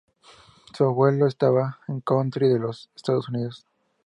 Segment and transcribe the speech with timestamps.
[0.73, 3.67] Su abuelo escuchaba country de los Estados Unidos.